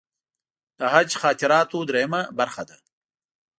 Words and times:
د 0.77 0.79
حج 0.93 1.09
خاطراتو 1.21 1.77
درېیمه 1.89 2.21
برخه 2.37 2.63
ده. 2.69 2.77